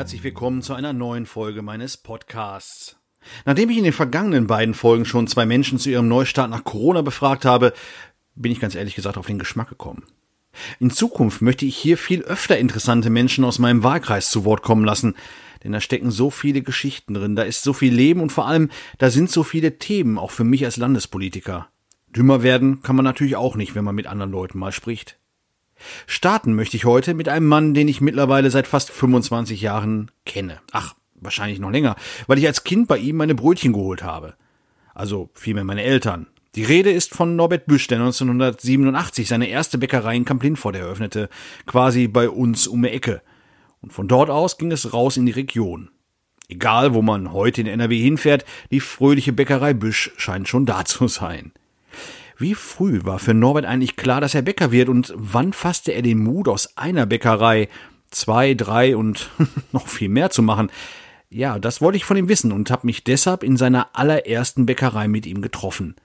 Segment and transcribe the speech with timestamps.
[0.00, 2.96] herzlich willkommen zu einer neuen Folge meines Podcasts.
[3.44, 7.02] Nachdem ich in den vergangenen beiden Folgen schon zwei Menschen zu ihrem Neustart nach Corona
[7.02, 7.74] befragt habe,
[8.34, 10.04] bin ich ganz ehrlich gesagt auf den Geschmack gekommen.
[10.78, 14.86] In Zukunft möchte ich hier viel öfter interessante Menschen aus meinem Wahlkreis zu Wort kommen
[14.86, 15.16] lassen,
[15.64, 18.70] denn da stecken so viele Geschichten drin, da ist so viel Leben und vor allem
[18.96, 21.68] da sind so viele Themen, auch für mich als Landespolitiker.
[22.08, 25.19] Dümmer werden kann man natürlich auch nicht, wenn man mit anderen Leuten mal spricht.
[26.06, 30.60] Starten möchte ich heute mit einem Mann, den ich mittlerweile seit fast 25 Jahren kenne.
[30.72, 34.34] Ach, wahrscheinlich noch länger, weil ich als Kind bei ihm meine Brötchen geholt habe.
[34.94, 36.26] Also vielmehr meine Eltern.
[36.56, 41.28] Die Rede ist von Norbert Büsch, der 1987 seine erste Bäckerei in Kamp-Lindfort eröffnete,
[41.64, 43.22] quasi bei uns um die Ecke.
[43.80, 45.90] Und von dort aus ging es raus in die Region.
[46.48, 51.06] Egal, wo man heute in NRW hinfährt, die fröhliche Bäckerei Büsch scheint schon da zu
[51.06, 51.52] sein.
[52.40, 56.00] Wie früh war für Norbert eigentlich klar, dass er Bäcker wird und wann fasste er
[56.00, 57.68] den Mut, aus einer Bäckerei
[58.10, 59.28] zwei, drei und
[59.72, 60.70] noch viel mehr zu machen?
[61.28, 65.06] Ja, das wollte ich von ihm wissen und habe mich deshalb in seiner allerersten Bäckerei
[65.06, 65.96] mit ihm getroffen.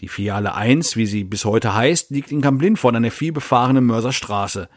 [0.00, 4.68] Die Filiale 1, wie sie bis heute heißt, liegt in Kamp-Lindfort an der vielbefahrenen Mörserstraße.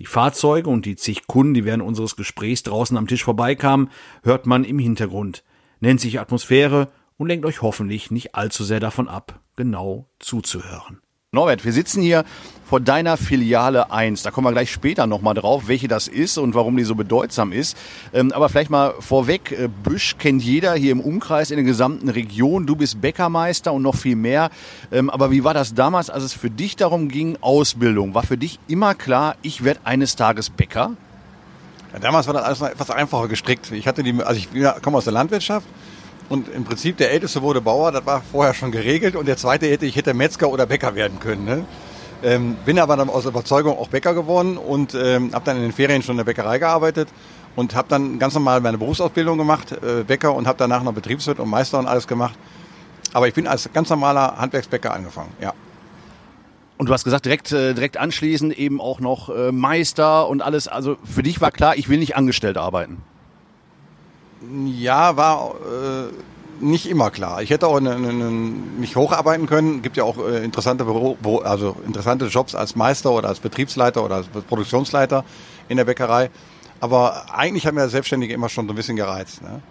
[0.00, 3.88] Die Fahrzeuge und die zig Kunden, die während unseres Gesprächs draußen am Tisch vorbeikamen,
[4.24, 5.44] hört man im Hintergrund.
[5.78, 11.00] Nennt sich Atmosphäre und lenkt euch hoffentlich nicht allzu sehr davon ab, genau zuzuhören.
[11.32, 12.24] Norbert, wir sitzen hier
[12.64, 14.22] vor deiner Filiale 1.
[14.22, 17.52] Da kommen wir gleich später nochmal drauf, welche das ist und warum die so bedeutsam
[17.52, 17.76] ist.
[18.14, 22.08] Ähm, aber vielleicht mal vorweg, äh, Büsch kennt jeder hier im Umkreis in der gesamten
[22.08, 22.66] Region.
[22.66, 24.50] Du bist Bäckermeister und noch viel mehr.
[24.90, 28.14] Ähm, aber wie war das damals, als es für dich darum ging, Ausbildung?
[28.14, 30.92] War für dich immer klar, ich werde eines Tages Bäcker?
[31.92, 33.72] Ja, damals war das alles noch etwas einfacher gestrickt.
[33.72, 34.48] Ich hatte die, also ich
[34.80, 35.66] komme aus der Landwirtschaft
[36.28, 39.16] und im Prinzip der Älteste wurde Bauer, das war vorher schon geregelt.
[39.16, 41.44] Und der Zweite hätte, ich hätte Metzger oder Bäcker werden können.
[41.44, 41.64] Ne?
[42.22, 45.72] Ähm, bin aber dann aus Überzeugung auch Bäcker geworden und ähm, habe dann in den
[45.72, 47.08] Ferien schon in der Bäckerei gearbeitet
[47.54, 51.38] und habe dann ganz normal meine Berufsausbildung gemacht, äh, Bäcker, und habe danach noch Betriebswirt
[51.38, 52.34] und Meister und alles gemacht.
[53.12, 55.52] Aber ich bin als ganz normaler Handwerksbäcker angefangen, ja.
[56.78, 60.68] Und du hast gesagt, direkt, äh, direkt anschließend eben auch noch äh, Meister und alles.
[60.68, 63.02] Also für dich war klar, ich will nicht angestellt arbeiten.
[64.66, 66.12] Ja, war äh,
[66.60, 67.42] nicht immer klar.
[67.42, 69.82] Ich hätte auch eine, eine, mich hocharbeiten können.
[69.82, 74.16] Gibt ja auch äh, interessante Büro, also interessante Jobs als Meister oder als Betriebsleiter oder
[74.16, 75.24] als Produktionsleiter
[75.68, 76.30] in der Bäckerei.
[76.80, 79.42] Aber eigentlich mir das Selbstständige immer schon so ein bisschen gereizt.
[79.42, 79.62] Ne?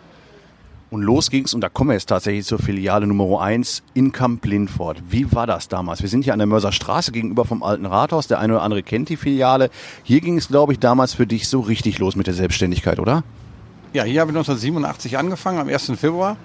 [0.92, 4.46] Und los ging's und da kommen wir jetzt tatsächlich zur Filiale Nummer 1 in Kamp
[4.46, 4.98] Lindfort.
[5.10, 6.02] Wie war das damals?
[6.02, 8.28] Wir sind hier an der Mörser Straße gegenüber vom alten Rathaus.
[8.28, 9.70] Der eine oder andere kennt die Filiale.
[10.04, 13.24] Hier ging es, glaube ich, damals für dich so richtig los mit der Selbstständigkeit, oder?
[13.96, 15.94] Ja, hier habe ich 1987 angefangen, am 1.
[15.98, 16.36] Februar.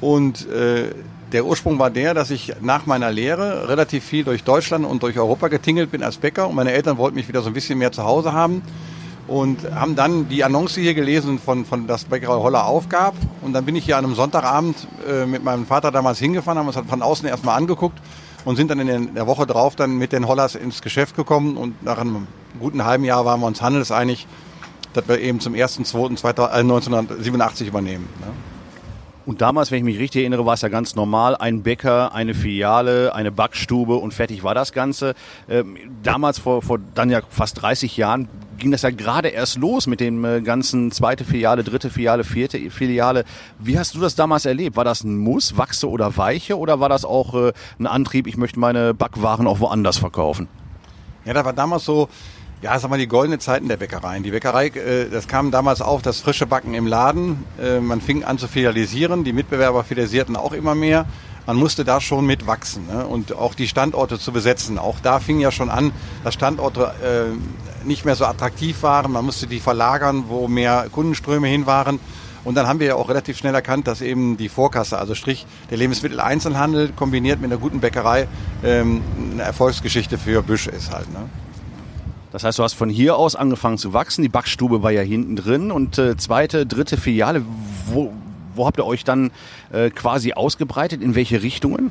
[0.00, 0.94] Und äh,
[1.32, 5.18] der Ursprung war der, dass ich nach meiner Lehre relativ viel durch Deutschland und durch
[5.18, 6.46] Europa getingelt bin als Bäcker.
[6.46, 8.62] Und meine Eltern wollten mich wieder so ein bisschen mehr zu Hause haben.
[9.26, 13.16] Und haben dann die Annonce hier gelesen, von, von das Bäckerei Holler aufgab.
[13.42, 14.76] Und dann bin ich hier an einem Sonntagabend
[15.08, 17.98] äh, mit meinem Vater damals hingefahren, haben uns von außen erstmal angeguckt
[18.44, 21.56] und sind dann in der Woche drauf dann mit den Hollers ins Geschäft gekommen.
[21.56, 22.28] Und nach einem
[22.60, 24.28] guten halben Jahr waren wir uns handelseinig,
[24.98, 28.08] dass wir eben zum 1.2.1987 äh, übernehmen.
[28.20, 28.26] Ne?
[29.28, 32.32] Und damals, wenn ich mich richtig erinnere, war es ja ganz normal, ein Bäcker, eine
[32.32, 35.14] Filiale, eine Backstube und fertig war das Ganze.
[35.50, 38.26] Ähm, damals, vor, vor dann ja fast 30 Jahren,
[38.56, 42.70] ging das ja gerade erst los mit dem äh, ganzen zweite Filiale, dritte Filiale, vierte
[42.70, 43.26] Filiale.
[43.58, 44.76] Wie hast du das damals erlebt?
[44.76, 48.38] War das ein Muss, Wachse oder Weiche oder war das auch äh, ein Antrieb, ich
[48.38, 50.48] möchte meine Backwaren auch woanders verkaufen?
[51.26, 52.08] Ja, da war damals so,
[52.60, 54.22] ja, sag mal, die goldene Zeiten der Bäckereien.
[54.22, 57.44] Die Bäckerei, äh, das kam damals auf, das frische Backen im Laden.
[57.60, 61.06] Äh, man fing an zu filialisieren, die Mitbewerber filialisierten auch immer mehr.
[61.46, 63.06] Man musste da schon mitwachsen ne?
[63.06, 64.76] und auch die Standorte zu besetzen.
[64.78, 65.92] Auch da fing ja schon an,
[66.24, 69.12] dass Standorte äh, nicht mehr so attraktiv waren.
[69.12, 72.00] Man musste die verlagern, wo mehr Kundenströme hin waren.
[72.44, 75.46] Und dann haben wir ja auch relativ schnell erkannt, dass eben die Vorkasse, also Strich
[75.70, 78.28] der Lebensmitteleinzelhandel kombiniert mit einer guten Bäckerei
[78.64, 79.02] ähm,
[79.32, 81.10] eine Erfolgsgeschichte für Büsch ist halt.
[81.12, 81.28] Ne?
[82.30, 84.22] Das heißt, du hast von hier aus angefangen zu wachsen.
[84.22, 87.42] Die Backstube war ja hinten drin und äh, zweite, dritte Filiale.
[87.86, 88.12] Wo,
[88.54, 89.30] wo habt ihr euch dann
[89.72, 91.02] äh, quasi ausgebreitet?
[91.02, 91.90] In welche Richtungen?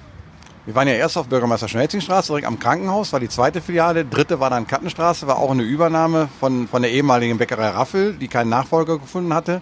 [0.65, 4.03] Wir waren ja erst auf Bürgermeister Schnelzingstraße, direkt am Krankenhaus, war die zweite Filiale.
[4.03, 8.27] Dritte war dann Kattenstraße, war auch eine Übernahme von, von der ehemaligen Bäckerei Raffel, die
[8.27, 9.61] keinen Nachfolger gefunden hatte.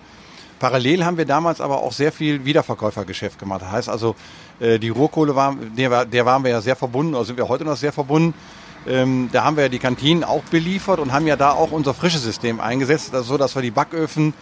[0.60, 3.62] Parallel haben wir damals aber auch sehr viel Wiederverkäufergeschäft gemacht.
[3.62, 4.16] Das heißt also,
[4.60, 7.66] äh, die Ruhrkohle war, der, der waren wir ja sehr verbunden, oder sind wir heute
[7.66, 8.33] noch sehr verbunden.
[8.88, 11.94] Ähm, da haben wir ja die Kantinen auch beliefert und haben ja da auch unser
[11.94, 14.34] frisches System eingesetzt, also so dass wir die Backöfen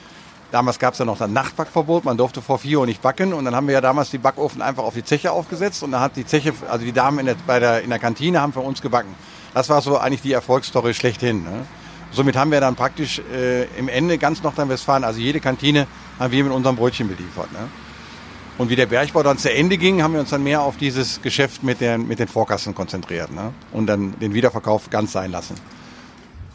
[0.54, 3.44] Damals gab es ja noch das Nachtbackverbot, man durfte vor vier Uhr nicht backen und
[3.44, 6.16] dann haben wir ja damals die Backofen einfach auf die Zeche aufgesetzt und dann hat
[6.16, 8.80] die Zeche, also die Damen in der, bei der, in der Kantine haben für uns
[8.80, 9.16] gebacken.
[9.56, 11.44] Das war so eigentlich die Erfolgsstory schlechthin.
[11.44, 11.66] Ne?
[12.12, 15.88] somit haben wir dann praktisch äh, im Ende ganz Nordrhein-Westfalen, also jede Kantine,
[16.20, 17.52] haben wir mit unserem Brötchen beliefert.
[17.52, 17.68] Ne?
[18.58, 21.22] Und wie der Bergbau dann zu Ende ging, haben wir uns dann mehr auf dieses
[21.22, 23.52] Geschäft mit den, mit den Vorkassen konzentriert ne?
[23.72, 25.56] und dann den Wiederverkauf ganz sein lassen.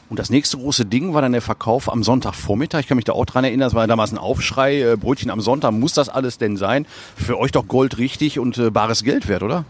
[0.09, 2.81] Und das nächste große Ding war dann der Verkauf am Sonntagvormittag.
[2.81, 4.81] Ich kann mich da auch dran erinnern, das war damals ein Aufschrei.
[4.81, 6.87] Äh, Brötchen am Sonntag, muss das alles denn sein?
[7.17, 9.65] Für euch doch Gold richtig und äh, bares Geld wert, oder?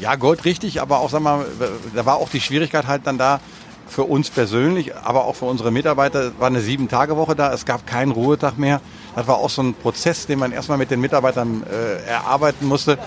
[0.00, 1.46] Ja, Gold richtig, aber auch, sag mal,
[1.94, 3.40] da war auch die Schwierigkeit halt dann da,
[3.88, 7.52] für uns persönlich, aber auch für unsere Mitarbeiter war eine Sieben-Tage-Woche da.
[7.52, 8.80] Es gab keinen Ruhetag mehr.
[9.16, 12.98] Das war auch so ein Prozess, den man erstmal mit den Mitarbeitern äh, erarbeiten musste,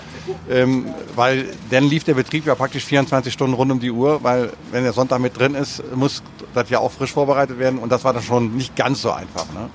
[0.50, 4.50] ähm, weil dann lief der Betrieb ja praktisch 24 Stunden rund um die Uhr, weil
[4.72, 8.02] wenn der Sonntag mit drin ist, muss das ja auch frisch vorbereitet werden und das
[8.02, 9.46] war dann schon nicht ganz so einfach.
[9.54, 9.70] Ne?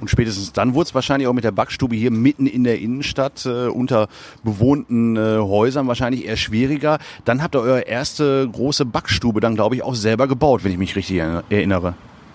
[0.00, 3.46] Und spätestens dann wurde es wahrscheinlich auch mit der Backstube hier mitten in der Innenstadt
[3.46, 4.08] äh, unter
[4.42, 6.98] bewohnten äh, Häusern wahrscheinlich eher schwieriger.
[7.24, 10.78] Dann habt ihr eure erste große Backstube dann, glaube ich, auch selber gebaut, wenn ich
[10.78, 11.94] mich richtig erinnere.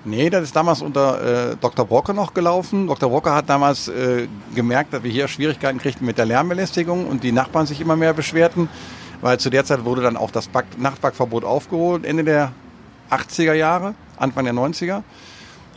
[0.09, 1.85] Nee, das ist damals unter äh, Dr.
[1.85, 2.87] Brocke noch gelaufen.
[2.87, 3.09] Dr.
[3.11, 7.31] Brocke hat damals äh, gemerkt, dass wir hier Schwierigkeiten kriegten mit der Lärmbelästigung und die
[7.31, 8.69] Nachbarn sich immer mehr beschwerten,
[9.21, 12.53] weil zu der Zeit wurde dann auch das Back Nachtbackverbot aufgeholt, Ende der
[13.11, 15.03] 80er Jahre, Anfang der 90er.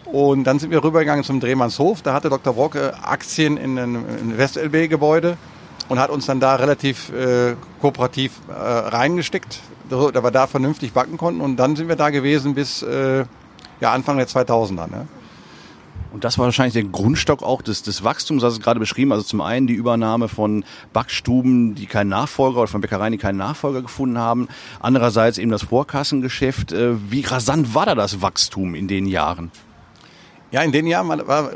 [0.06, 2.00] Und dann sind wir rübergegangen zum Drehmannshof.
[2.00, 2.54] Da hatte Dr.
[2.54, 5.36] Brocke Aktien in einem West-LB-Gebäude
[5.90, 11.18] und hat uns dann da relativ äh, kooperativ äh, reingesteckt, da wir da vernünftig backen
[11.18, 11.42] konnten.
[11.42, 13.24] Und dann sind wir da gewesen bis äh,
[13.82, 14.88] ja, Anfang der 2000er.
[14.88, 15.08] Ne?
[16.12, 19.10] Und das war wahrscheinlich der Grundstock auch des, des Wachstums, das ist gerade beschrieben.
[19.10, 23.38] Also zum einen die Übernahme von Backstuben, die keinen Nachfolger oder von Bäckereien, die keinen
[23.38, 24.46] Nachfolger gefunden haben.
[24.78, 26.70] Andererseits eben das Vorkassengeschäft.
[26.72, 29.50] Äh, wie rasant war da das Wachstum in den Jahren?
[30.52, 31.50] Ja, in den Jahren war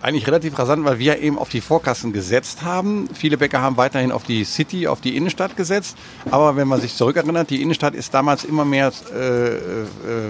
[0.00, 3.08] eigentlich relativ rasant, weil wir eben auf die Vorkassen gesetzt haben.
[3.12, 5.96] Viele Bäcker haben weiterhin auf die City, auf die Innenstadt gesetzt.
[6.30, 9.58] Aber wenn man sich zurückerinnert, die Innenstadt ist damals immer mehr äh, äh,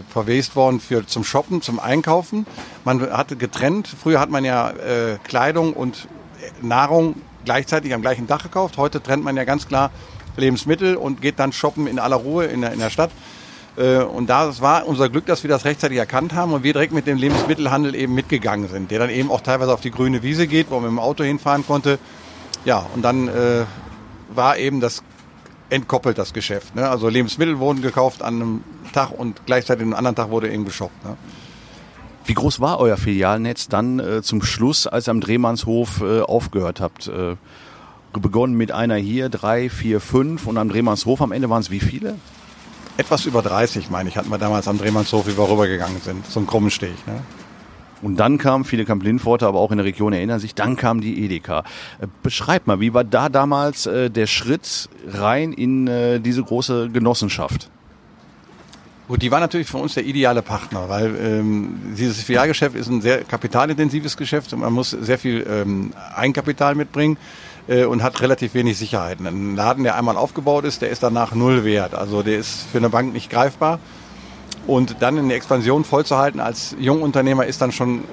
[0.09, 2.47] verwest worden für zum Shoppen, zum Einkaufen.
[2.85, 3.88] Man hatte getrennt.
[3.88, 6.09] Früher hat man ja äh, Kleidung und
[6.62, 8.79] Nahrung gleichzeitig am gleichen Dach gekauft.
[8.79, 9.91] Heute trennt man ja ganz klar
[10.37, 13.11] Lebensmittel und geht dann shoppen in aller Ruhe in der, in der Stadt.
[13.79, 16.93] Äh, und da war unser Glück, dass wir das rechtzeitig erkannt haben und wir direkt
[16.93, 20.47] mit dem Lebensmittelhandel eben mitgegangen sind, der dann eben auch teilweise auf die grüne Wiese
[20.47, 21.99] geht, wo man mit dem Auto hinfahren konnte.
[22.65, 23.65] Ja, und dann äh,
[24.35, 25.03] war eben das
[25.71, 26.75] entkoppelt, das Geschäft.
[26.75, 26.89] Ne?
[26.89, 30.65] Also Lebensmittel wurden gekauft an einem Tag und gleichzeitig an einem anderen Tag wurde eben
[30.65, 31.05] geshoppt.
[31.05, 31.17] Ne?
[32.25, 36.81] Wie groß war euer Filialnetz dann äh, zum Schluss, als ihr am Drehmannshof äh, aufgehört
[36.81, 37.09] habt?
[37.09, 37.37] Äh,
[38.13, 41.79] begonnen mit einer hier, drei, vier, fünf und am Drehmannshof am Ende waren es wie
[41.79, 42.17] viele?
[42.99, 46.27] Etwas über 30, meine ich, hatten wir damals am Drehmannshof, wie wir rübergegangen sind.
[46.27, 47.06] So einen krummen Steg.
[47.06, 47.23] Ne?
[48.03, 51.25] Und dann kam, viele Kamp-Lindforte, aber auch in der Region erinnern sich, dann kam die
[51.25, 51.61] Edeka.
[52.00, 56.91] Äh, beschreib mal, wie war da damals äh, der Schritt rein in äh, diese große
[56.91, 57.71] Genossenschaft?
[59.06, 63.01] Gut, die war natürlich für uns der ideale Partner, weil ähm, dieses Filialgeschäft ist ein
[63.01, 67.17] sehr kapitalintensives Geschäft und man muss sehr viel ähm, Eigenkapital mitbringen
[67.69, 69.26] äh, und hat relativ wenig Sicherheiten.
[69.26, 71.94] Ein Laden, der einmal aufgebaut ist, der ist danach null wert.
[71.94, 73.79] Also der ist für eine Bank nicht greifbar.
[74.67, 78.05] Und dann in der Expansion vollzuhalten als Jungunternehmer ist dann schon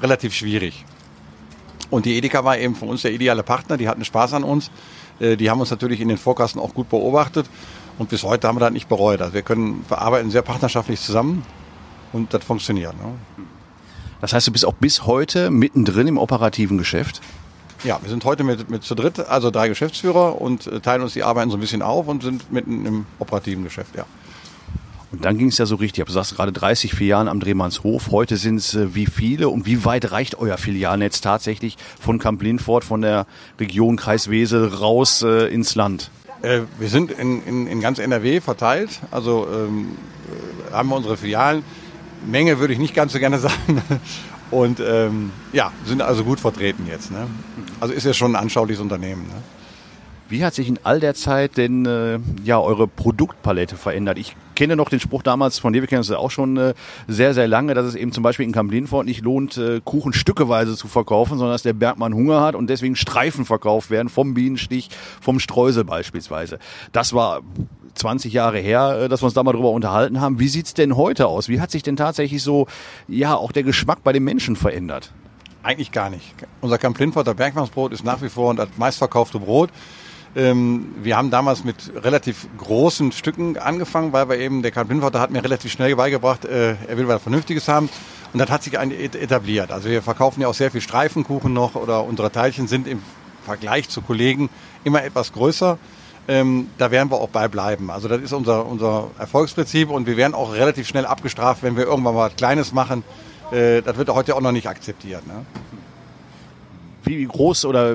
[0.00, 0.84] relativ schwierig.
[1.90, 3.76] Und die Edeka war eben für uns der ideale Partner.
[3.76, 4.70] Die hatten Spaß an uns.
[5.18, 7.46] Äh, die haben uns natürlich in den Vorkasten auch gut beobachtet.
[7.98, 9.20] Und bis heute haben wir das nicht bereut.
[9.20, 11.44] Also wir können, wir arbeiten sehr partnerschaftlich zusammen
[12.12, 12.94] und das funktioniert.
[12.94, 13.12] Ne?
[14.20, 17.20] Das heißt, du bist auch bis heute mittendrin im operativen Geschäft?
[17.82, 21.14] Ja, wir sind heute mit, mit zu dritt, also drei Geschäftsführer und äh, teilen uns
[21.14, 24.04] die Arbeiten so ein bisschen auf und sind mitten im operativen Geschäft, ja.
[25.12, 26.06] Und dann ging es ja so richtig.
[26.06, 28.10] Du sagst gerade 30 Filialen am Drehmannshof.
[28.12, 32.42] Heute sind es äh, wie viele und wie weit reicht euer Filialnetz tatsächlich von Kamp
[32.42, 33.26] Lindfort, von der
[33.58, 36.10] Region Kreis Wesel raus äh, ins Land?
[36.42, 39.00] Äh, wir sind in, in, in ganz NRW verteilt.
[39.10, 39.96] Also ähm,
[40.70, 41.64] äh, haben wir unsere Filialen.
[42.26, 43.82] Menge würde ich nicht ganz so gerne sagen.
[44.50, 47.10] Und ähm, ja, sind also gut vertreten jetzt.
[47.10, 47.26] Ne?
[47.78, 49.22] Also ist ja schon ein anschauliches Unternehmen.
[49.28, 49.42] Ne?
[50.30, 54.16] Wie hat sich in all der Zeit denn äh, ja eure Produktpalette verändert?
[54.16, 56.74] Ich kenne noch den Spruch damals von dir, wir kennen uns auch schon äh,
[57.08, 60.76] sehr, sehr lange, dass es eben zum Beispiel in Kamp-Lindfort nicht lohnt, äh, Kuchen stückeweise
[60.76, 64.90] zu verkaufen, sondern dass der Bergmann Hunger hat und deswegen Streifen verkauft werden, vom Bienenstich,
[65.20, 66.60] vom Streusel beispielsweise.
[66.92, 67.40] Das war
[68.00, 70.38] 20 Jahre her, äh, dass wir uns da mal drüber unterhalten haben.
[70.40, 71.48] Wie sieht's denn heute aus?
[71.48, 72.66] Wie hat sich denn tatsächlich so,
[73.08, 75.12] ja, auch der Geschmack bei den Menschen verändert?
[75.62, 76.34] Eigentlich gar nicht.
[76.60, 79.70] Unser Camp Lindforter Bergmannsbrot ist nach wie vor das meistverkaufte Brot.
[80.34, 85.20] Ähm, wir haben damals mit relativ großen Stücken angefangen, weil wir eben, der Camp Lindforter
[85.20, 87.88] hat mir relativ schnell beigebracht, äh, er will was Vernünftiges haben.
[88.32, 89.72] Und das hat sich etabliert.
[89.72, 93.02] Also wir verkaufen ja auch sehr viel Streifenkuchen noch oder unsere Teilchen sind im
[93.44, 94.48] Vergleich zu Kollegen
[94.84, 95.78] immer etwas größer.
[96.28, 97.90] Ähm, da werden wir auch bei bleiben.
[97.90, 101.84] Also das ist unser, unser Erfolgsprinzip und wir werden auch relativ schnell abgestraft, wenn wir
[101.84, 103.02] irgendwann mal was Kleines machen.
[103.50, 105.26] Äh, das wird heute auch noch nicht akzeptiert.
[105.26, 105.44] Ne?
[107.04, 107.94] Wie groß oder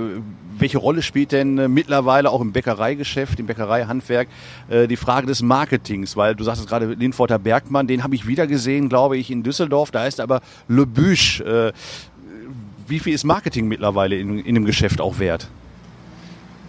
[0.58, 4.28] welche Rolle spielt denn äh, mittlerweile auch im Bäckereigeschäft, im Bäckereihandwerk
[4.70, 6.16] äh, die Frage des Marketings?
[6.16, 9.92] Weil du sagst gerade Linforter Bergmann, den habe ich wieder gesehen, glaube ich, in Düsseldorf.
[9.92, 11.44] Da heißt aber Le Büche.
[11.44, 11.74] Äh,
[12.88, 15.50] wie viel ist Marketing mittlerweile in, in dem Geschäft auch wert?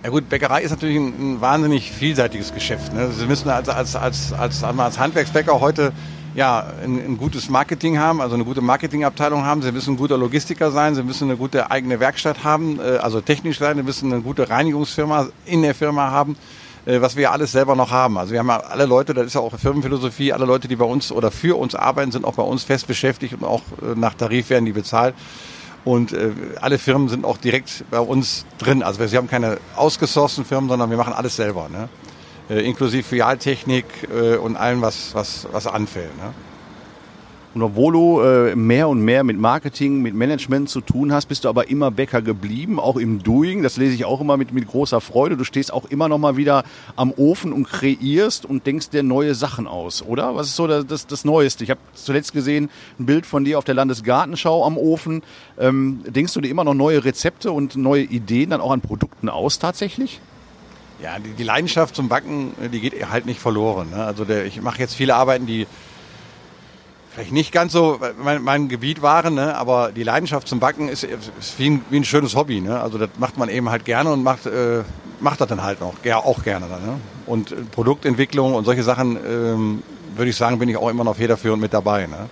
[0.07, 2.95] Ja gut, Bäckerei ist natürlich ein, ein wahnsinnig vielseitiges Geschäft.
[2.95, 3.11] Ne?
[3.11, 5.93] Sie müssen als, als, als, als, als Handwerksbäcker heute
[6.37, 9.63] ja, ein, ein, gutes Marketing haben, also eine gute Marketingabteilung haben.
[9.63, 13.21] Sie müssen ein guter Logistiker sein, sie müssen eine gute eigene Werkstatt haben, äh, also
[13.21, 16.37] technisch sein, sie müssen eine gute Reinigungsfirma in der Firma haben,
[16.85, 18.17] äh, was wir alles selber noch haben.
[18.17, 21.11] Also wir haben alle Leute, das ist ja auch Firmenphilosophie, alle Leute, die bei uns
[21.11, 24.51] oder für uns arbeiten, sind auch bei uns fest beschäftigt und auch äh, nach Tarif
[24.51, 25.17] werden die bezahlt.
[25.87, 28.83] Und äh, alle Firmen sind auch direkt bei uns drin.
[28.83, 31.69] Also wir, wir haben keine ausgesourcten Firmen, sondern wir machen alles selber.
[31.69, 31.89] Ne?
[32.51, 36.15] Äh, inklusive Filialtechnik äh, und allem, was, was, was anfällt.
[36.17, 36.35] Ne?
[37.57, 41.45] Und obwohl du äh, mehr und mehr mit Marketing, mit Management zu tun hast, bist
[41.45, 43.63] du aber immer Bäcker geblieben, auch im Doing.
[43.63, 45.39] Das lese ich auch immer mit, mit großer Freude.
[45.39, 46.65] Du stehst auch immer noch mal wieder
[46.97, 50.37] am Ofen und kreierst und denkst dir neue Sachen aus, oder?
[50.37, 51.65] Was ist so das, das, das Neueste?
[51.65, 55.23] Ich habe zuletzt gesehen ein Bild von dir auf der Landesgartenschau am Ofen.
[55.59, 59.31] Ähm, denkst du dir immer noch neue Rezepte und neue Ideen dann auch an Produkten
[59.31, 60.21] aus tatsächlich?
[61.03, 63.89] Ja, die, die Leidenschaft zum Backen, die geht halt nicht verloren.
[63.93, 64.05] Ne?
[64.05, 65.67] Also der, ich mache jetzt viele Arbeiten, die
[67.17, 69.57] vielleicht nicht ganz so mein, mein Gebiet waren, ne?
[69.57, 72.61] aber die Leidenschaft zum Backen ist, ist wie, ein, wie ein schönes Hobby.
[72.61, 72.79] Ne?
[72.79, 74.83] Also das macht man eben halt gerne und macht, äh,
[75.21, 76.67] macht das dann halt noch, ja, auch gerne.
[76.69, 77.01] Dann, ne?
[77.25, 79.83] Und äh, Produktentwicklung und solche Sachen, ähm,
[80.15, 82.07] würde ich sagen, bin ich auch immer noch federführend mit dabei.
[82.07, 82.29] Ne?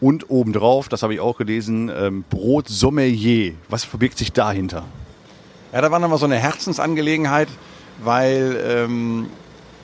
[0.00, 3.52] Und obendrauf, das habe ich auch gelesen, ähm, Brot Sommelier.
[3.68, 4.84] Was verbirgt sich dahinter?
[5.70, 7.48] Ja, da war nochmal so eine Herzensangelegenheit,
[8.02, 9.26] weil ähm,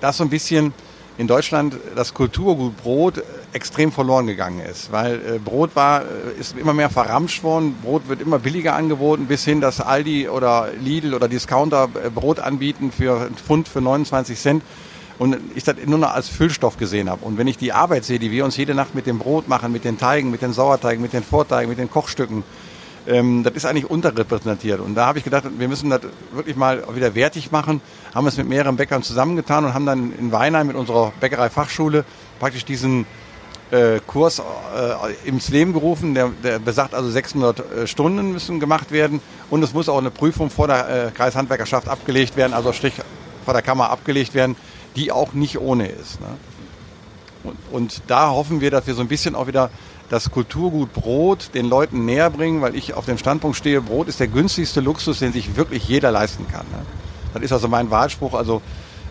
[0.00, 0.72] das so ein bisschen
[1.20, 3.22] in Deutschland das Kulturgut Brot
[3.52, 8.08] extrem verloren gegangen ist, weil äh, Brot war, äh, ist immer mehr verramscht worden, Brot
[8.08, 12.90] wird immer billiger angeboten, bis hin, dass Aldi oder Lidl oder Discounter äh, Brot anbieten
[12.90, 14.62] für einen Pfund für 29 Cent
[15.18, 17.22] und ich das nur noch als Füllstoff gesehen habe.
[17.26, 19.72] Und wenn ich die Arbeit sehe, die wir uns jede Nacht mit dem Brot machen,
[19.72, 22.44] mit den Teigen, mit den Sauerteigen, mit den Vorteigen, mit den Kochstücken,
[23.06, 24.80] ähm, das ist eigentlich unterrepräsentiert.
[24.80, 26.00] Und da habe ich gedacht, wir müssen das
[26.32, 27.80] wirklich mal wieder wertig machen.
[28.14, 32.04] Haben es mit mehreren Bäckern zusammengetan und haben dann in Weinheim mit unserer Bäckerei-Fachschule
[32.38, 33.06] praktisch diesen
[33.70, 36.14] äh, Kurs äh, ins Leben gerufen.
[36.14, 40.10] Der, der besagt also 600 äh, Stunden müssen gemacht werden und es muss auch eine
[40.10, 42.94] Prüfung vor der äh, Kreishandwerkerschaft abgelegt werden, also Strich
[43.44, 44.56] vor der Kammer abgelegt werden,
[44.96, 46.20] die auch nicht ohne ist.
[46.20, 46.26] Ne?
[47.42, 49.70] Und, und da hoffen wir, dass wir so ein bisschen auch wieder
[50.10, 54.20] das Kulturgut Brot den Leuten näher bringen, weil ich auf dem Standpunkt stehe, Brot ist
[54.20, 56.66] der günstigste Luxus, den sich wirklich jeder leisten kann.
[56.72, 56.84] Ne?
[57.32, 58.34] Das ist also mein Wahlspruch.
[58.34, 58.60] Also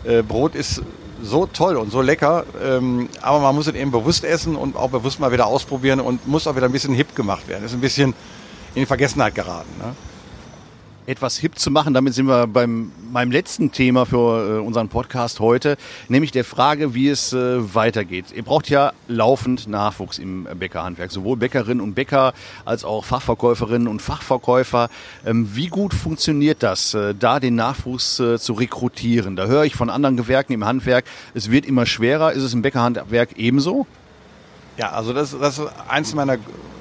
[0.04, 0.84] äh, Brot ist
[1.24, 4.90] so toll und so lecker, ähm, aber man muss es eben bewusst essen und auch
[4.90, 7.66] bewusst mal wieder ausprobieren und muss auch wieder ein bisschen hip gemacht werden.
[7.66, 8.14] Ist ein bisschen
[8.76, 9.70] in Vergessenheit geraten.
[9.80, 9.96] Ne?
[11.10, 11.96] Etwas hip zu machen.
[11.96, 15.76] Damit sind wir beim meinem letzten Thema für äh, unseren Podcast heute,
[16.08, 18.26] nämlich der Frage, wie es äh, weitergeht.
[18.36, 24.04] Ihr braucht ja laufend Nachwuchs im Bäckerhandwerk, sowohl Bäckerinnen und Bäcker als auch Fachverkäuferinnen und
[24.04, 24.90] Fachverkäufer.
[25.26, 29.36] Ähm, wie gut funktioniert das, äh, da den Nachwuchs äh, zu rekrutieren?
[29.36, 32.34] Da höre ich von anderen Gewerken im Handwerk, es wird immer schwerer.
[32.34, 33.88] Ist es im Bäckerhandwerk ebenso?
[34.78, 36.38] Ja, also das, das ist eins meiner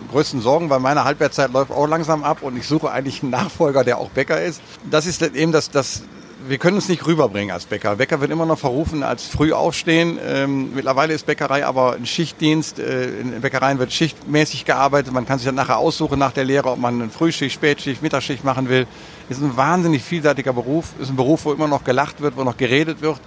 [0.09, 3.85] größten Sorgen, weil meine Halbwertszeit läuft auch langsam ab und ich suche eigentlich einen Nachfolger,
[3.85, 4.61] der auch Bäcker ist.
[4.91, 6.03] Das ist eben das, das
[6.47, 7.97] wir können es nicht rüberbringen als Bäcker.
[7.97, 10.19] Bäcker wird immer noch verrufen als früh aufstehen.
[10.25, 12.79] Ähm, mittlerweile ist Bäckerei aber ein Schichtdienst.
[12.79, 15.13] Äh, in Bäckereien wird schichtmäßig gearbeitet.
[15.13, 18.45] Man kann sich dann nachher aussuchen nach der Lehre, ob man eine Frühschicht, Spätschicht, Mittagsschicht
[18.45, 18.87] machen will.
[19.29, 20.93] Ist ein wahnsinnig vielseitiger Beruf.
[21.01, 23.21] Ist ein Beruf, wo immer noch gelacht wird, wo noch geredet wird,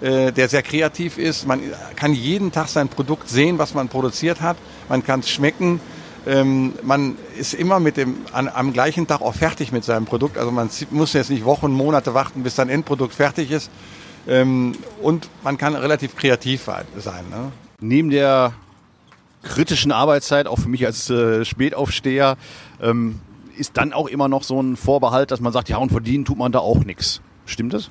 [0.00, 1.46] äh, der sehr kreativ ist.
[1.46, 1.60] Man
[1.96, 4.56] kann jeden Tag sein Produkt sehen, was man produziert hat.
[4.88, 5.80] Man kann es schmecken.
[6.28, 10.36] Ähm, man ist immer mit dem, an, am gleichen Tag auch fertig mit seinem Produkt.
[10.36, 13.70] Also man muss jetzt nicht Wochen, Monate warten, bis sein Endprodukt fertig ist.
[14.28, 16.68] Ähm, und man kann relativ kreativ
[16.98, 17.24] sein.
[17.30, 17.50] Ne?
[17.80, 18.52] Neben der
[19.42, 22.36] kritischen Arbeitszeit, auch für mich als äh, Spätaufsteher,
[22.82, 23.20] ähm,
[23.56, 26.36] ist dann auch immer noch so ein Vorbehalt, dass man sagt, ja, und verdienen tut
[26.36, 27.22] man da auch nichts.
[27.46, 27.90] Stimmt das?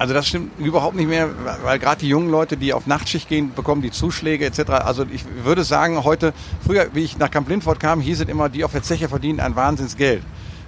[0.00, 1.28] Also das stimmt überhaupt nicht mehr,
[1.62, 4.70] weil gerade die jungen Leute, die auf Nachtschicht gehen, bekommen die Zuschläge etc.
[4.70, 6.32] Also ich würde sagen, heute,
[6.66, 9.40] früher, wie ich nach Camp Lindford kam, hieß es immer, die auf der Zeche verdienen
[9.40, 10.22] ein Wahnsinnsgeld.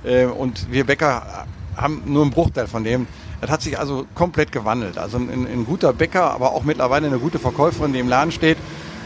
[0.04, 1.46] Äh, und wir Bäcker
[1.78, 3.06] haben nur einen Bruchteil von dem.
[3.40, 4.98] Das hat sich also komplett gewandelt.
[4.98, 8.58] Also ein, ein guter Bäcker, aber auch mittlerweile eine gute Verkäuferin, die im Laden steht,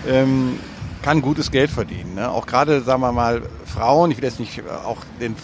[0.09, 0.59] ähm,
[1.03, 2.17] kann gutes Geld verdienen.
[2.17, 2.29] Ne?
[2.29, 5.37] Auch gerade, sagen wir mal, Frauen, ich will jetzt nicht auch den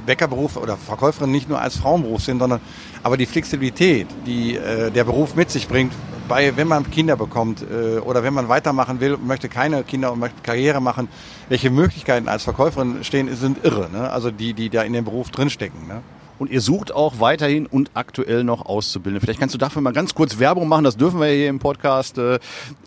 [0.00, 2.60] Bäckerberuf oder Verkäuferin nicht nur als Frauenberuf sind, sondern
[3.02, 5.92] aber die Flexibilität, die äh, der Beruf mit sich bringt,
[6.28, 10.20] bei wenn man Kinder bekommt äh, oder wenn man weitermachen will, möchte keine Kinder und
[10.20, 11.08] möchte Karriere machen,
[11.48, 13.90] welche Möglichkeiten als Verkäuferin stehen, sind irre.
[13.90, 14.10] Ne?
[14.10, 15.88] Also die, die da in dem Beruf drinstecken.
[15.88, 16.02] Ne?
[16.40, 19.20] Und ihr sucht auch weiterhin und aktuell noch Auszubildende.
[19.20, 22.16] Vielleicht kannst du dafür mal ganz kurz Werbung machen, das dürfen wir hier im Podcast.
[22.16, 22.38] Äh,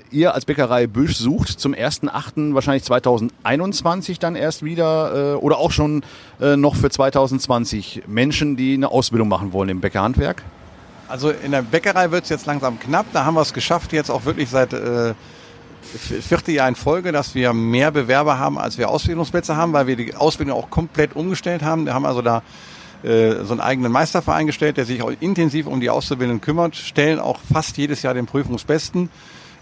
[0.09, 2.55] ihr als Bäckerei Büsch sucht zum 1.8.
[2.55, 6.01] wahrscheinlich 2021 dann erst wieder äh, oder auch schon
[6.41, 10.41] äh, noch für 2020 Menschen, die eine Ausbildung machen wollen im Bäckerhandwerk?
[11.07, 13.05] Also in der Bäckerei wird es jetzt langsam knapp.
[13.13, 15.13] Da haben wir es geschafft, jetzt auch wirklich seit äh,
[15.83, 19.95] vierte Jahr in Folge, dass wir mehr Bewerber haben, als wir Ausbildungsplätze haben, weil wir
[19.95, 21.85] die Ausbildung auch komplett umgestellt haben.
[21.85, 22.41] Wir haben also da
[23.03, 27.19] äh, so einen eigenen Meisterverein gestellt, der sich auch intensiv um die Auszubildenden kümmert, stellen
[27.19, 29.09] auch fast jedes Jahr den Prüfungsbesten.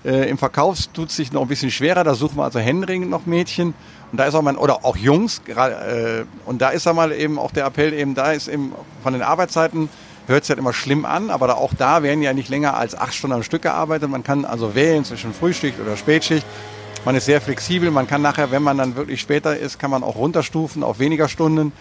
[0.03, 3.09] Äh, Im Verkauf tut es sich noch ein bisschen schwerer, da suchen wir also händeringend
[3.09, 3.73] noch Mädchen.
[4.11, 7.51] Und da ist auch mal, oder auch Jungs, äh, und da ist einmal eben auch
[7.51, 9.89] der Appell eben, da ist eben von den Arbeitszeiten,
[10.27, 13.13] hört sich halt immer schlimm an, aber auch da werden ja nicht länger als acht
[13.13, 14.09] Stunden am Stück gearbeitet.
[14.09, 16.45] Man kann also wählen zwischen Frühschicht oder Spätschicht.
[17.05, 17.89] Man ist sehr flexibel.
[17.89, 21.27] Man kann nachher, wenn man dann wirklich später ist, kann man auch runterstufen auf weniger
[21.27, 21.71] Stunden.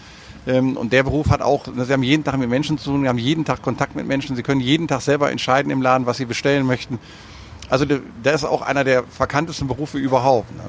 [0.47, 3.07] Ähm, und der Beruf hat auch, Sie haben jeden Tag mit Menschen zu tun, Sie
[3.07, 6.17] haben jeden Tag Kontakt mit Menschen, Sie können jeden Tag selber entscheiden im Laden, was
[6.17, 6.99] Sie bestellen möchten.
[7.69, 10.53] Also der ist auch einer der verkanntesten Berufe überhaupt.
[10.55, 10.63] Ne?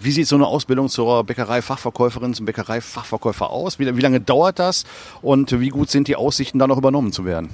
[0.00, 3.80] Wie sieht so eine Ausbildung zur Bäckereifachverkäuferin, zum Bäckereifachverkäufer aus?
[3.80, 4.84] Wie, wie lange dauert das
[5.22, 7.50] und wie gut sind die Aussichten, da noch übernommen zu werden?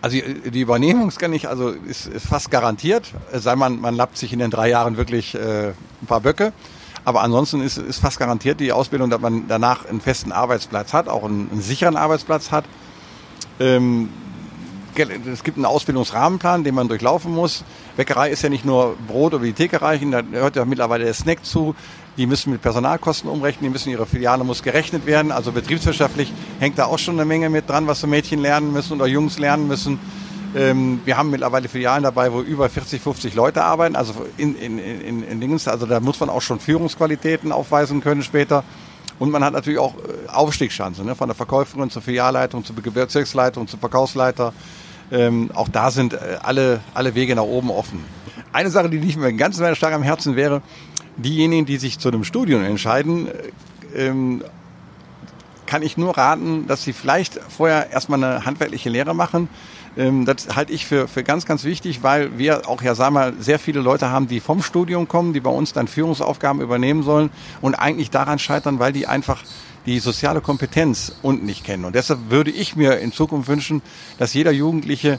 [0.00, 4.32] Also die Übernehmung kann ich, also ist, ist fast garantiert, sei man, man lappt sich
[4.32, 6.52] in den drei Jahren wirklich äh, ein paar Böcke.
[7.04, 11.08] Aber ansonsten ist, ist fast garantiert die Ausbildung, dass man danach einen festen Arbeitsplatz hat,
[11.08, 12.64] auch einen, einen sicheren Arbeitsplatz hat.
[13.60, 14.08] Ähm,
[14.96, 17.64] es gibt einen Ausbildungsrahmenplan, den man durchlaufen muss.
[17.96, 21.14] Bäckerei ist ja nicht nur Brot oder die Theke reichen, da hört ja mittlerweile der
[21.14, 21.74] Snack zu.
[22.16, 25.32] Die müssen mit Personalkosten umrechnen, die müssen ihre Filiale muss gerechnet werden.
[25.32, 28.92] Also betriebswirtschaftlich hängt da auch schon eine Menge mit dran, was so Mädchen lernen müssen
[28.94, 29.98] oder Jungs lernen müssen.
[30.54, 33.96] Ähm, wir haben mittlerweile Filialen dabei, wo über 40, 50 Leute arbeiten.
[33.96, 38.22] Also in, in, in, in Dingens, also da muss man auch schon Führungsqualitäten aufweisen können
[38.22, 38.64] später.
[39.18, 41.14] Und man hat natürlich auch äh, Aufstiegschancen, ne?
[41.14, 44.52] von der Verkäuferin zur Filialleitung, zur Bezirksleitung, zum Verkaufsleiter.
[45.12, 48.04] Ähm, auch da sind äh, alle, alle Wege nach oben offen.
[48.52, 50.62] Eine Sache, die nicht mir ganz stark am Herzen wäre,
[51.16, 54.42] diejenigen, die sich zu einem Studium entscheiden, äh, ähm,
[55.74, 59.48] kann ich nur raten, dass sie vielleicht vorher erstmal eine handwerkliche Lehre machen,
[59.96, 63.32] ähm, das halte ich für, für ganz, ganz wichtig, weil wir auch ja, sagen wir,
[63.40, 67.30] sehr viele Leute haben, die vom Studium kommen, die bei uns dann Führungsaufgaben übernehmen sollen
[67.60, 69.42] und eigentlich daran scheitern, weil die einfach
[69.84, 71.84] die soziale Kompetenz unten nicht kennen.
[71.84, 73.82] Und deshalb würde ich mir in Zukunft wünschen,
[74.18, 75.18] dass jeder Jugendliche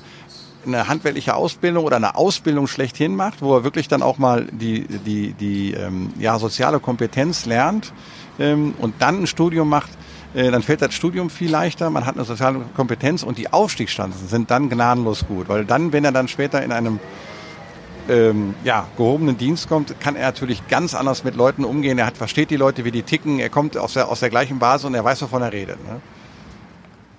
[0.66, 4.88] eine handwerkliche Ausbildung oder eine Ausbildung schlechthin macht, wo er wirklich dann auch mal die,
[4.88, 7.92] die, die ähm, ja, soziale Kompetenz lernt
[8.40, 9.90] ähm, und dann ein Studium macht,
[10.36, 14.28] äh, dann fällt das Studium viel leichter, man hat eine soziale Kompetenz und die Aufstiegschancen
[14.28, 15.48] sind dann gnadenlos gut.
[15.48, 17.00] Weil dann, wenn er dann später in einem
[18.10, 21.98] ähm, ja, gehobenen Dienst kommt, kann er natürlich ganz anders mit Leuten umgehen.
[21.98, 24.60] Er hat, versteht die Leute, wie die ticken, er kommt aus der, aus der gleichen
[24.60, 25.84] Basis und er weiß, wovon er redet.
[25.86, 26.02] Ne?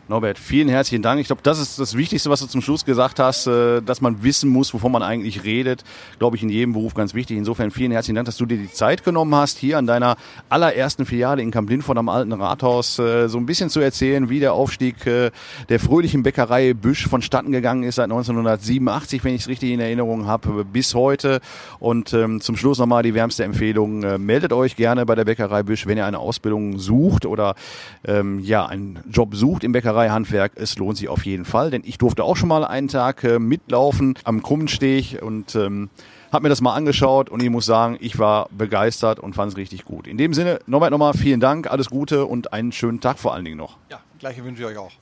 [0.08, 1.20] Norbert, vielen herzlichen Dank.
[1.20, 4.22] Ich glaube, das ist das Wichtigste, was du zum Schluss gesagt hast, äh, dass man
[4.22, 5.82] wissen muss, wovon man eigentlich redet.
[6.20, 7.36] Glaube ich, in jedem Beruf ganz wichtig.
[7.36, 10.16] Insofern vielen herzlichen Dank, dass du dir die Zeit genommen hast, hier an deiner
[10.48, 14.38] allerersten Filiale in Kamp Lindfort am alten Rathaus äh, so ein bisschen zu erzählen, wie
[14.38, 15.32] der Aufstieg äh,
[15.70, 20.26] der fröhlichen Bäckerei Büsch vonstatten gegangen ist seit 1987, wenn ich es richtig in Erinnerung
[20.26, 21.40] habe, bis heute.
[21.80, 24.04] Und ähm, zum Schluss nochmal die wärmste Empfehlung.
[24.24, 27.56] Meldet euch gerne bei der Bäckerei Büsch, wenn ihr eine Ausbildung sucht oder
[28.06, 31.82] ähm, ja, einen Job sucht im Bäckerei Bäckereihandwerk, es lohnt sich auf jeden Fall, denn
[31.84, 35.88] ich durfte auch schon mal einen Tag äh, mitlaufen am Krummensteg und ähm,
[36.30, 39.56] habe mir das mal angeschaut und ich muss sagen, ich war begeistert und fand es
[39.56, 40.06] richtig gut.
[40.06, 43.46] In dem Sinne, Norbert nochmal vielen Dank, alles Gute und einen schönen Tag vor allen
[43.46, 43.78] Dingen noch.
[43.90, 44.92] Ja, gleiche wünsche ich euch auch.